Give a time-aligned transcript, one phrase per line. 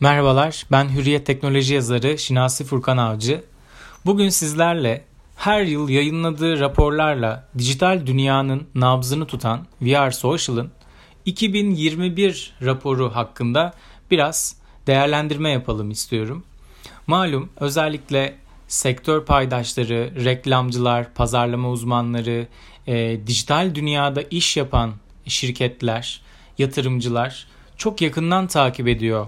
[0.00, 3.44] Merhabalar, ben Hürriyet Teknoloji yazarı Şinasi Furkan Avcı.
[4.06, 5.04] Bugün sizlerle
[5.36, 10.70] her yıl yayınladığı raporlarla dijital dünyanın nabzını tutan VR Social'ın
[11.24, 13.74] 2021 raporu hakkında
[14.10, 14.56] biraz
[14.86, 16.44] değerlendirme yapalım istiyorum.
[17.06, 18.36] Malum özellikle
[18.68, 22.46] sektör paydaşları, reklamcılar, pazarlama uzmanları,
[22.86, 24.92] e, dijital dünyada iş yapan
[25.26, 26.20] şirketler,
[26.58, 29.26] yatırımcılar çok yakından takip ediyor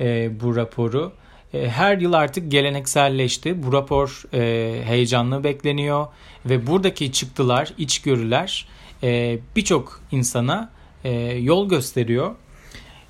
[0.00, 1.12] e, bu raporu.
[1.54, 3.62] E, her yıl artık gelenekselleşti.
[3.62, 6.06] Bu rapor e, heyecanla bekleniyor
[6.46, 8.68] ve buradaki çıktılar, içgörüler
[9.02, 10.70] e, birçok insana
[11.04, 12.34] e, yol gösteriyor.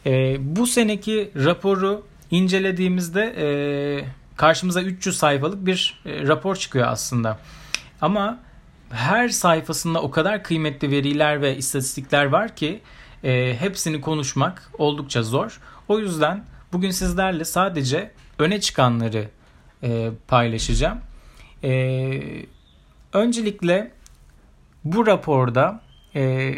[0.07, 3.47] E, bu seneki raporu incelediğimizde e,
[4.37, 7.39] karşımıza 300 sayfalık bir e, rapor çıkıyor aslında.
[8.01, 8.39] Ama
[8.91, 12.81] her sayfasında o kadar kıymetli veriler ve istatistikler var ki
[13.25, 15.61] e, hepsini konuşmak oldukça zor.
[15.89, 16.45] O yüzden
[16.77, 19.29] bugün sizlerle sadece öne çıkanları
[19.83, 20.99] e, paylaşacağım.
[21.65, 22.21] E,
[23.13, 23.93] öncelikle
[24.85, 25.81] bu raporda
[26.15, 26.55] e,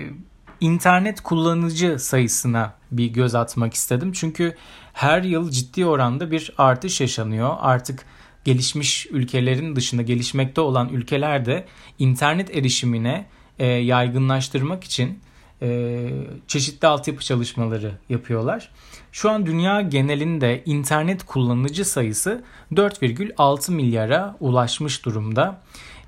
[0.60, 4.12] internet kullanıcı sayısına bir göz atmak istedim.
[4.12, 4.56] Çünkü
[4.92, 7.56] her yıl ciddi oranda bir artış yaşanıyor.
[7.60, 8.05] Artık
[8.44, 11.64] gelişmiş ülkelerin dışında gelişmekte olan ülkelerde
[11.98, 13.27] internet erişimine
[13.58, 15.20] e, yaygınlaştırmak için
[15.62, 16.09] e,
[16.47, 18.70] çeşitli altyapı çalışmaları yapıyorlar.
[19.12, 25.61] Şu an dünya genelinde internet kullanıcı sayısı 4,6 milyara ulaşmış durumda.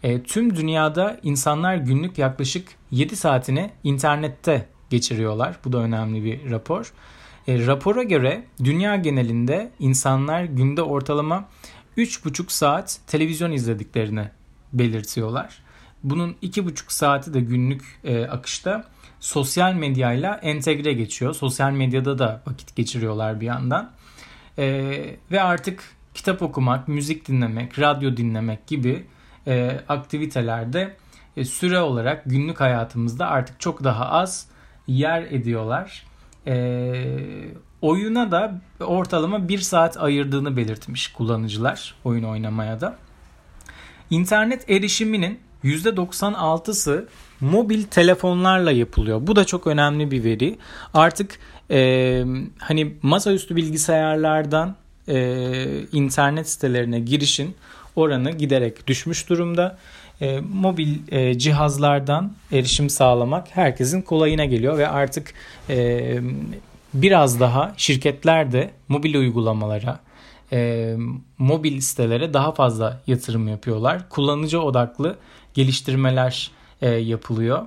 [0.03, 5.57] E, tüm dünyada insanlar günlük yaklaşık 7 saatini internette geçiriyorlar.
[5.65, 6.93] Bu da önemli bir rapor.
[7.49, 11.49] E, rapora göre dünya genelinde insanlar günde ortalama
[11.97, 14.29] 3,5 saat televizyon izlediklerini
[14.73, 15.63] belirtiyorlar.
[16.03, 18.85] Bunun 2,5 saati de günlük e, akışta
[19.21, 21.35] sosyal medyayla entegre geçiyor.
[21.35, 23.93] Sosyal medyada da vakit geçiriyorlar bir yandan.
[24.59, 24.67] E,
[25.31, 25.83] ve artık
[26.15, 29.07] kitap okumak, müzik dinlemek, radyo dinlemek gibi
[29.47, 30.97] e, aktivitelerde
[31.37, 34.49] e, süre olarak günlük hayatımızda artık çok daha az
[34.87, 36.07] yer ediyorlar.
[36.47, 37.05] E,
[37.83, 42.97] oyuna da ortalama bir saat ayırdığını belirtmiş kullanıcılar oyun oynamaya da.
[44.11, 47.09] İnternet erişiminin %96'sı
[47.41, 49.27] mobil telefonlarla yapılıyor.
[49.27, 50.59] Bu da çok önemli bir veri.
[50.95, 51.39] Artık
[51.71, 52.25] e,
[52.59, 54.77] hani masaüstü bilgisayarlardan
[55.09, 57.55] e, internet sitelerine girişin
[57.97, 59.79] oranı giderek düşmüş durumda.
[60.21, 65.35] E, mobil e, cihazlardan erişim sağlamak herkesin kolayına geliyor ve artık
[65.69, 66.19] e,
[66.95, 70.01] biraz daha şirketler de mobil uygulamalara,
[70.53, 70.95] e,
[71.39, 74.09] mobil sitelere daha fazla yatırım yapıyorlar.
[74.09, 75.17] Kullanıcı odaklı
[75.55, 76.51] geliştirmeler
[76.83, 77.67] e, yapılıyor.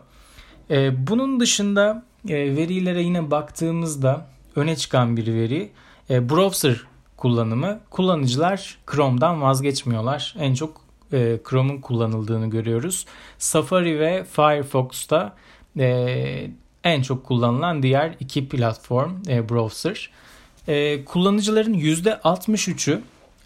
[0.70, 5.72] E, bunun dışında e, verilere yine baktığımızda öne çıkan bir veri
[6.10, 6.82] e, browser
[7.18, 7.80] kullanımı.
[7.90, 10.36] Kullanıcılar Chrome'dan vazgeçmiyorlar.
[10.40, 10.82] En çok
[11.14, 13.06] e, Chrome'un kullanıldığını görüyoruz.
[13.38, 15.36] Safari ve Firefox'ta
[15.80, 16.52] e,
[16.84, 20.10] en çok kullanılan diğer iki platform e, browser.
[20.68, 23.02] E, kullanıcıların %63'ü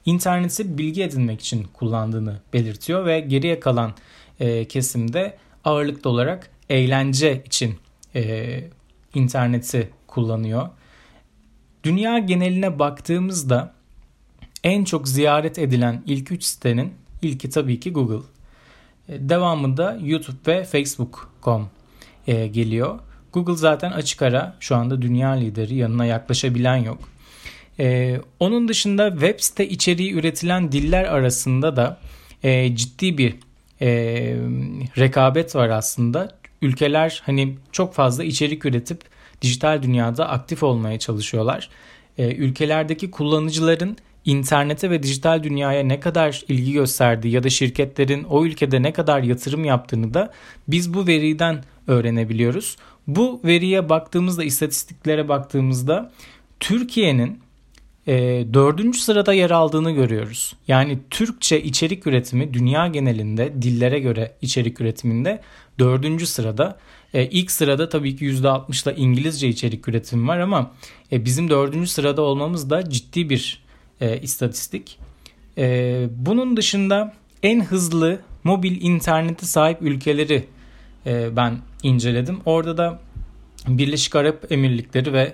[0.07, 3.93] interneti bilgi edinmek için kullandığını belirtiyor ve geriye kalan
[4.39, 7.75] e, kesimde ağırlıklı olarak eğlence için
[8.15, 8.63] e,
[9.13, 10.69] interneti kullanıyor.
[11.83, 13.73] Dünya geneline baktığımızda
[14.63, 18.25] en çok ziyaret edilen ilk 3 sitenin ilki tabii ki Google.
[19.09, 21.69] E, devamında YouTube ve Facebook.com
[22.27, 22.99] e, geliyor.
[23.33, 26.99] Google zaten açık ara şu anda dünya lideri yanına yaklaşabilen yok.
[27.79, 31.99] Ee, onun dışında web site içeriği üretilen diller arasında da
[32.43, 33.35] e, ciddi bir
[33.81, 33.87] e,
[34.97, 36.37] rekabet var aslında.
[36.61, 39.01] Ülkeler hani çok fazla içerik üretip
[39.41, 41.69] dijital dünyada aktif olmaya çalışıyorlar.
[42.17, 48.45] E, ülkelerdeki kullanıcıların internete ve dijital dünyaya ne kadar ilgi gösterdiği ya da şirketlerin o
[48.45, 50.31] ülkede ne kadar yatırım yaptığını da
[50.67, 52.77] biz bu veriden öğrenebiliyoruz.
[53.07, 56.11] Bu veriye baktığımızda, istatistiklere baktığımızda
[56.59, 57.39] Türkiye'nin
[58.07, 60.53] e, dördüncü sırada yer aldığını görüyoruz.
[60.67, 65.41] Yani Türkçe içerik üretimi dünya genelinde dillere göre içerik üretiminde
[65.79, 66.77] dördüncü sırada.
[67.13, 70.71] E, ilk sırada tabii ki %60'la İngilizce içerik üretimi var ama
[71.11, 73.63] e, bizim dördüncü sırada olmamız da ciddi bir
[74.01, 74.99] e, istatistik.
[75.57, 80.43] E, bunun dışında en hızlı mobil internete sahip ülkeleri
[81.05, 82.39] e, ben inceledim.
[82.45, 82.99] Orada da
[83.67, 85.33] Birleşik Arap Emirlikleri ve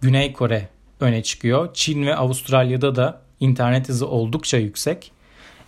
[0.00, 0.68] Güney Kore
[1.00, 1.74] öne çıkıyor.
[1.74, 5.12] Çin ve Avustralya'da da internet hızı oldukça yüksek.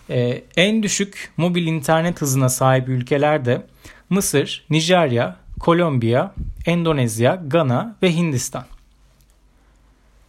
[0.09, 3.67] Ee, en düşük mobil internet hızına sahip ülkeler de
[4.09, 6.33] Mısır, Nijerya, Kolombiya,
[6.65, 8.65] Endonezya, Gana ve Hindistan.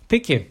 [0.09, 0.49] Peki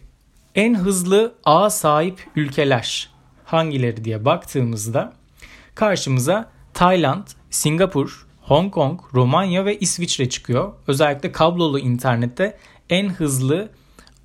[0.57, 3.09] En hızlı ağa sahip ülkeler
[3.45, 5.13] hangileri diye baktığımızda
[5.75, 10.73] karşımıza Tayland, Singapur, Hong Kong, Romanya ve İsviçre çıkıyor.
[10.87, 12.57] Özellikle kablolu internette
[12.89, 13.69] en hızlı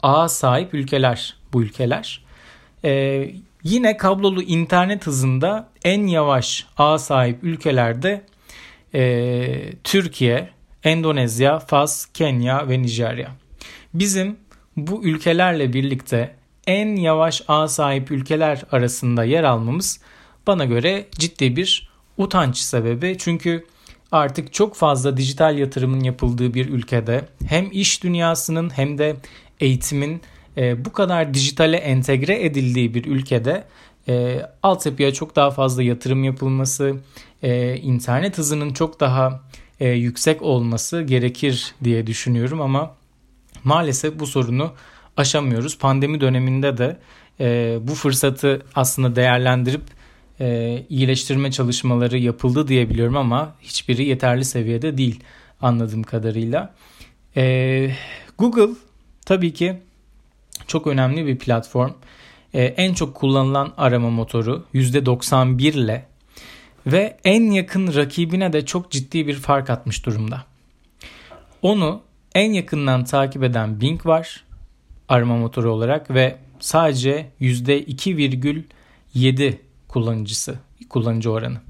[0.02, 2.25] ağa sahip ülkeler bu ülkeler.
[2.84, 3.31] Ee,
[3.62, 8.25] yine kablolu internet hızında en yavaş ağa sahip ülkelerde
[8.94, 10.49] e, Türkiye,
[10.84, 13.28] Endonezya, Fas, Kenya ve Nijerya.
[13.94, 14.37] Bizim
[14.76, 16.34] bu ülkelerle birlikte
[16.66, 20.00] en yavaş ağ sahip ülkeler arasında yer almamız
[20.46, 23.16] bana göre ciddi bir utanç sebebi.
[23.19, 23.64] Çünkü
[24.12, 29.16] artık çok fazla dijital yatırımın yapıldığı bir ülkede hem iş dünyasının hem de
[29.62, 30.20] eğitimin
[30.56, 33.64] e, bu kadar dijitale entegre edildiği bir ülkede
[34.09, 36.97] e, altyapıya çok daha fazla yatırım yapılması,
[37.43, 39.41] e, internet hızının çok daha
[39.81, 42.94] e, yüksek olması gerekir diye düşünüyorum ama
[43.64, 44.73] maalesef bu sorunu
[45.17, 45.79] aşamıyoruz.
[45.79, 46.97] Pandemi döneminde de
[47.41, 49.82] e, bu fırsatı aslında değerlendirip
[50.41, 55.20] e, iyileştirme çalışmaları yapıldı diyebiliyorum ama hiçbiri yeterli seviyede değil
[55.61, 56.75] anladığım kadarıyla.
[57.37, 57.91] E,
[58.38, 58.75] Google
[59.32, 59.76] tabii ki
[60.67, 61.93] çok önemli bir platform.
[62.55, 66.06] E, en çok kullanılan arama motoru %91 ile
[66.87, 70.44] ve en yakın rakibine de çok ciddi bir fark atmış durumda.
[71.62, 72.00] Onu
[72.34, 74.44] en yakından takip eden Bing var
[75.08, 79.55] arama motoru olarak ve sadece %2,7
[79.88, 80.55] kullanıcısı
[80.88, 81.61] kullanıcı oranı.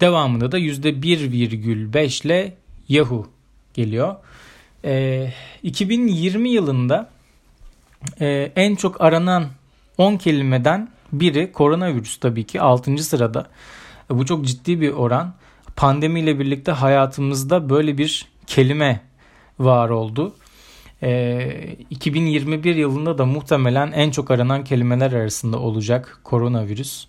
[0.00, 2.56] Devamında da %1,5 ile
[2.88, 3.26] Yahoo
[3.74, 4.16] geliyor.
[4.84, 5.28] E,
[5.62, 7.10] 2020 yılında
[8.20, 9.46] e, en çok aranan
[9.98, 12.98] 10 kelimeden biri koronavirüs tabii ki 6.
[12.98, 13.46] sırada.
[14.10, 15.34] E, bu çok ciddi bir oran.
[15.76, 19.00] Pandemiyle birlikte hayatımızda böyle bir kelime
[19.58, 20.34] var oldu.
[21.02, 27.06] E, 2021 yılında da muhtemelen en çok aranan kelimeler arasında olacak koronavirüs.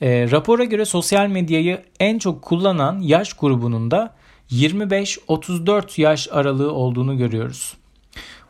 [0.00, 4.14] E, rapora göre sosyal medyayı en çok kullanan yaş grubunun da
[4.50, 7.74] 25-34 yaş aralığı olduğunu görüyoruz.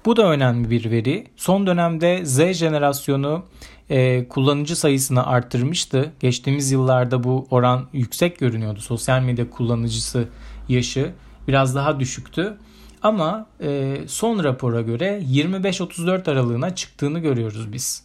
[0.04, 1.26] Bu da önemli bir veri.
[1.36, 3.44] Son dönemde Z jenerasyonu
[3.90, 6.12] e, kullanıcı sayısını arttırmıştı.
[6.20, 8.80] Geçtiğimiz yıllarda bu oran yüksek görünüyordu.
[8.80, 10.28] Sosyal medya kullanıcısı
[10.68, 11.12] yaşı
[11.48, 12.56] biraz daha düşüktü.
[13.02, 18.02] Ama e, son rapora göre 25-34 aralığına çıktığını görüyoruz biz.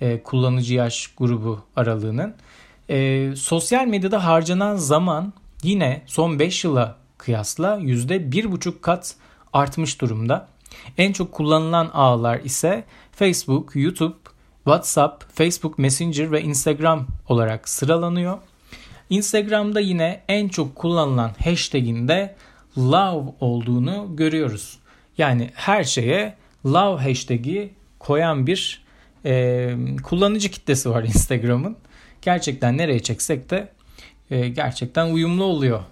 [0.00, 2.34] E, kullanıcı yaş grubu aralığının.
[2.90, 5.32] E, sosyal medyada harcanan zaman
[5.62, 9.14] yine son 5 yıla kıyasla %1,5 kat
[9.52, 10.48] artmış durumda.
[10.98, 14.16] En çok kullanılan ağlar ise Facebook, YouTube,
[14.64, 18.38] WhatsApp, Facebook Messenger ve Instagram olarak sıralanıyor.
[19.10, 22.36] Instagram'da yine en çok kullanılan hashtag'inde
[22.78, 24.78] love olduğunu görüyoruz.
[25.18, 26.36] Yani her şeye
[26.66, 28.84] love hashtag'i koyan bir
[29.24, 31.76] e, kullanıcı kitlesi var Instagram'ın.
[32.22, 33.68] Gerçekten nereye çeksek de
[34.30, 35.82] e, gerçekten uyumlu oluyor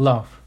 [0.00, 0.41] love.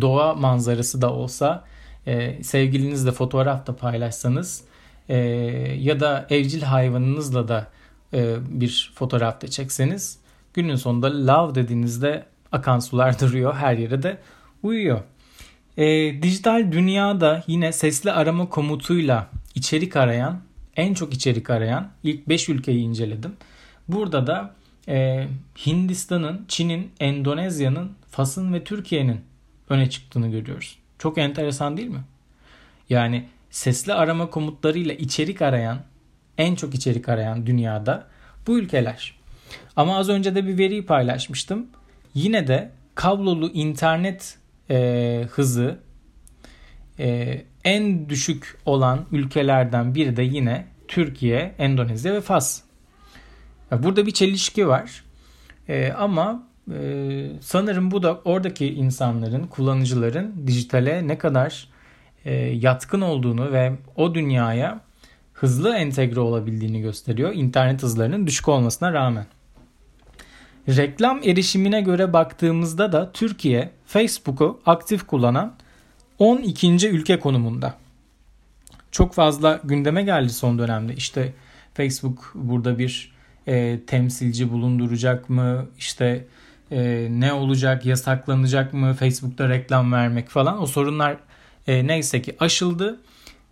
[0.00, 1.64] Doğa manzarası da olsa
[2.06, 4.64] e, sevgilinizle fotoğraf da paylaşsanız
[5.08, 5.16] e,
[5.80, 7.66] ya da evcil hayvanınızla da
[8.14, 10.18] e, bir fotoğraf da çekseniz
[10.54, 14.18] günün sonunda love dediğinizde akan sular duruyor her yere de
[14.62, 15.00] uyuyor.
[15.76, 15.84] E,
[16.22, 20.40] dijital dünyada yine sesli arama komutuyla içerik arayan
[20.76, 23.32] en çok içerik arayan ilk 5 ülkeyi inceledim.
[23.88, 24.54] Burada da
[24.88, 25.28] e,
[25.66, 29.20] Hindistan'ın, Çin'in, Endonezya'nın, Fas'ın ve Türkiye'nin
[29.68, 30.78] öne çıktığını görüyoruz.
[30.98, 32.04] Çok enteresan değil mi?
[32.90, 35.78] Yani sesli arama komutlarıyla içerik arayan,
[36.38, 38.06] en çok içerik arayan dünyada
[38.46, 39.16] bu ülkeler.
[39.76, 41.66] Ama az önce de bir veriyi paylaşmıştım.
[42.14, 44.38] Yine de kablolu internet
[44.70, 45.78] e, hızı
[46.98, 52.62] e, en düşük olan ülkelerden biri de yine Türkiye, Endonezya ve Fas.
[53.72, 55.04] Burada bir çelişki var.
[55.68, 61.68] E, ama ee, sanırım bu da oradaki insanların, kullanıcıların dijitale ne kadar
[62.24, 64.80] e, yatkın olduğunu ve o dünyaya
[65.32, 67.32] hızlı entegre olabildiğini gösteriyor.
[67.34, 69.26] İnternet hızlarının düşük olmasına rağmen.
[70.68, 75.54] Reklam erişimine göre baktığımızda da Türkiye Facebook'u aktif kullanan
[76.18, 76.88] 12.
[76.88, 77.74] ülke konumunda.
[78.90, 80.94] Çok fazla gündeme geldi son dönemde.
[80.94, 81.32] İşte
[81.74, 83.14] Facebook burada bir
[83.46, 85.66] e, temsilci bulunduracak mı?
[85.78, 86.26] İşte
[86.70, 91.16] e, ne olacak, yasaklanacak mı Facebook'ta reklam vermek falan o sorunlar
[91.66, 93.00] e, neyse ki aşıldı.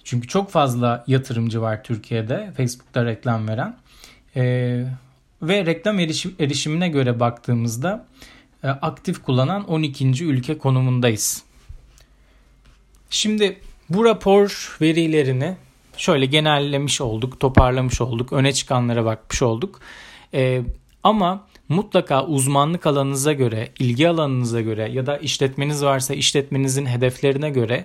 [0.04, 3.76] Çünkü çok fazla yatırımcı var Türkiye'de Facebook'ta reklam veren.
[4.36, 4.42] E,
[5.42, 8.06] ve reklam erişim, erişimine göre baktığımızda
[8.64, 10.24] e, aktif kullanan 12.
[10.24, 11.42] ülke konumundayız.
[13.10, 15.56] Şimdi bu rapor verilerini
[15.96, 19.80] şöyle genellemiş olduk, toparlamış olduk, öne çıkanlara bakmış olduk.
[20.34, 20.62] E,
[21.02, 27.84] ama mutlaka uzmanlık alanınıza göre, ilgi alanınıza göre ya da işletmeniz varsa işletmenizin hedeflerine göre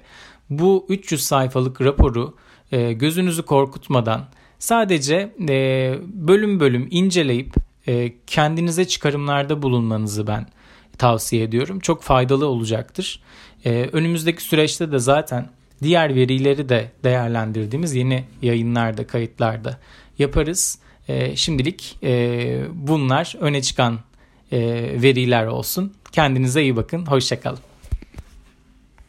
[0.49, 2.35] bu 300 sayfalık raporu
[2.71, 4.25] e, gözünüzü korkutmadan
[4.59, 7.53] sadece e, bölüm bölüm inceleyip
[7.87, 10.47] e, kendinize çıkarımlarda bulunmanızı ben
[10.97, 11.79] tavsiye ediyorum.
[11.79, 13.21] Çok faydalı olacaktır.
[13.65, 15.49] E, önümüzdeki süreçte de zaten
[15.83, 19.77] diğer verileri de değerlendirdiğimiz yeni yayınlarda, kayıtlarda
[20.19, 20.79] yaparız.
[21.07, 23.99] E, şimdilik e, bunlar öne çıkan
[24.51, 24.59] e,
[25.01, 25.93] veriler olsun.
[26.11, 27.05] Kendinize iyi bakın.
[27.05, 27.66] Hoşçakalın.